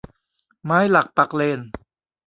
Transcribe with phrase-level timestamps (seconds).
[0.63, 1.59] ไม้หลักปักเลน